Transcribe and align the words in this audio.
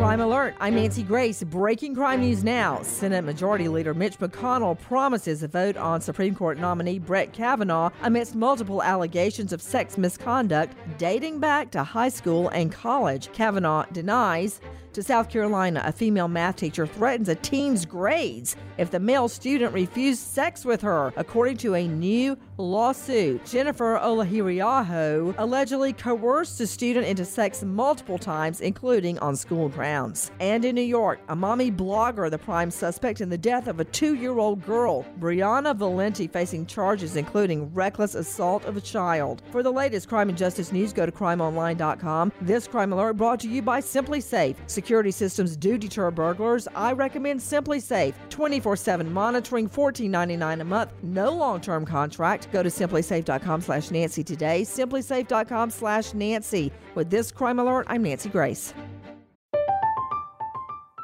Crime 0.00 0.22
Alert. 0.22 0.54
I'm 0.60 0.76
Nancy 0.76 1.02
Grace. 1.02 1.42
Breaking 1.42 1.94
crime 1.94 2.22
news 2.22 2.42
now. 2.42 2.80
Senate 2.80 3.22
Majority 3.22 3.68
Leader 3.68 3.92
Mitch 3.92 4.18
McConnell 4.18 4.80
promises 4.80 5.42
a 5.42 5.48
vote 5.48 5.76
on 5.76 6.00
Supreme 6.00 6.34
Court 6.34 6.56
nominee 6.56 6.98
Brett 6.98 7.34
Kavanaugh 7.34 7.90
amidst 8.00 8.34
multiple 8.34 8.82
allegations 8.82 9.52
of 9.52 9.60
sex 9.60 9.98
misconduct 9.98 10.74
dating 10.96 11.38
back 11.38 11.70
to 11.72 11.84
high 11.84 12.08
school 12.08 12.48
and 12.48 12.72
college. 12.72 13.30
Kavanaugh 13.34 13.84
denies. 13.92 14.62
To 14.94 15.04
South 15.04 15.28
Carolina, 15.28 15.82
a 15.86 15.92
female 15.92 16.26
math 16.26 16.56
teacher 16.56 16.84
threatens 16.84 17.28
a 17.28 17.36
teen's 17.36 17.86
grades 17.86 18.56
if 18.76 18.90
the 18.90 18.98
male 18.98 19.28
student 19.28 19.72
refused 19.72 20.18
sex 20.18 20.64
with 20.64 20.80
her, 20.80 21.12
according 21.16 21.58
to 21.58 21.76
a 21.76 21.86
new 21.86 22.36
lawsuit. 22.56 23.44
Jennifer 23.46 24.00
Olahiriaho 24.02 25.32
allegedly 25.38 25.92
coerced 25.92 26.60
a 26.60 26.66
student 26.66 27.06
into 27.06 27.24
sex 27.24 27.62
multiple 27.62 28.18
times, 28.18 28.60
including 28.60 29.16
on 29.20 29.36
school 29.36 29.68
grounds. 29.68 30.32
And 30.40 30.64
in 30.64 30.74
New 30.74 30.82
York, 30.82 31.20
a 31.28 31.36
mommy 31.36 31.70
blogger, 31.70 32.28
the 32.28 32.38
prime 32.38 32.72
suspect 32.72 33.20
in 33.20 33.28
the 33.28 33.38
death 33.38 33.68
of 33.68 33.78
a 33.78 33.84
two 33.84 34.16
year 34.16 34.38
old 34.38 34.64
girl, 34.66 35.06
Brianna 35.20 35.76
Valenti, 35.76 36.26
facing 36.26 36.66
charges 36.66 37.14
including 37.14 37.72
reckless 37.72 38.16
assault 38.16 38.64
of 38.64 38.76
a 38.76 38.80
child. 38.80 39.42
For 39.52 39.62
the 39.62 39.72
latest 39.72 40.08
crime 40.08 40.28
and 40.28 40.36
justice 40.36 40.72
news, 40.72 40.92
go 40.92 41.06
to 41.06 41.12
crimeonline.com. 41.12 42.32
This 42.40 42.66
crime 42.66 42.92
alert 42.92 43.14
brought 43.14 43.38
to 43.40 43.48
you 43.48 43.62
by 43.62 43.80
SimpliSafe. 43.80 44.56
Security 44.80 45.10
systems 45.10 45.58
do 45.58 45.76
deter 45.76 46.10
burglars. 46.10 46.66
I 46.74 46.92
recommend 46.92 47.38
SimpliSafe. 47.40 48.14
24 48.30 48.76
7 48.76 49.12
monitoring, 49.12 49.68
$14.99 49.68 50.62
a 50.62 50.64
month, 50.64 50.92
no 51.02 51.30
long 51.30 51.60
term 51.60 51.84
contract. 51.84 52.50
Go 52.50 52.62
to 52.62 52.70
simplisafe.com 52.70 53.60
slash 53.60 53.90
Nancy 53.90 54.24
today. 54.24 54.62
Simplisafe.com 54.62 55.68
slash 55.68 56.14
Nancy. 56.14 56.72
With 56.94 57.10
this 57.10 57.30
crime 57.30 57.58
alert, 57.58 57.88
I'm 57.90 58.02
Nancy 58.02 58.30
Grace. 58.30 58.72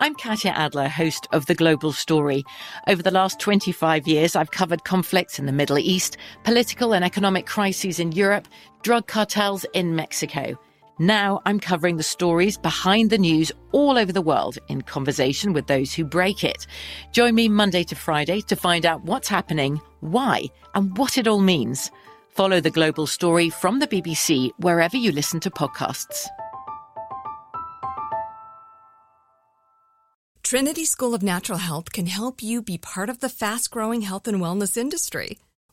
I'm 0.00 0.14
Katya 0.14 0.52
Adler, 0.52 0.88
host 0.88 1.28
of 1.32 1.44
The 1.44 1.54
Global 1.54 1.92
Story. 1.92 2.44
Over 2.86 3.02
the 3.02 3.10
last 3.10 3.38
25 3.38 4.08
years, 4.08 4.34
I've 4.34 4.52
covered 4.52 4.84
conflicts 4.84 5.38
in 5.38 5.44
the 5.44 5.52
Middle 5.52 5.78
East, 5.78 6.16
political 6.42 6.94
and 6.94 7.04
economic 7.04 7.44
crises 7.44 8.00
in 8.00 8.12
Europe, 8.12 8.48
drug 8.82 9.08
cartels 9.08 9.66
in 9.74 9.94
Mexico. 9.94 10.58
Now 10.98 11.40
I'm 11.46 11.60
covering 11.60 11.96
the 11.96 12.02
stories 12.02 12.58
behind 12.58 13.10
the 13.10 13.18
news 13.18 13.52
all 13.70 13.96
over 13.96 14.12
the 14.12 14.20
world 14.22 14.58
in 14.68 14.82
conversation 14.82 15.52
with 15.52 15.68
those 15.68 15.94
who 15.94 16.04
break 16.04 16.42
it. 16.42 16.66
Join 17.12 17.36
me 17.36 17.48
Monday 17.48 17.84
to 17.84 17.94
Friday 17.94 18.40
to 18.42 18.56
find 18.56 18.84
out 18.84 19.04
what's 19.04 19.28
happening, 19.28 19.80
why, 20.00 20.46
and 20.74 20.96
what 20.98 21.16
it 21.16 21.28
all 21.28 21.40
means. 21.40 21.92
Follow 22.30 22.60
the 22.60 22.70
global 22.70 23.06
story 23.06 23.48
from 23.48 23.78
the 23.78 23.86
BBC 23.86 24.50
wherever 24.58 24.96
you 24.96 25.12
listen 25.12 25.38
to 25.40 25.50
podcasts. 25.50 26.26
Trinity 30.42 30.84
School 30.84 31.14
of 31.14 31.22
Natural 31.22 31.58
Health 31.58 31.92
can 31.92 32.06
help 32.06 32.42
you 32.42 32.62
be 32.62 32.78
part 32.78 33.10
of 33.10 33.20
the 33.20 33.28
fast 33.28 33.70
growing 33.70 34.00
health 34.00 34.26
and 34.26 34.38
wellness 34.40 34.76
industry. 34.76 35.38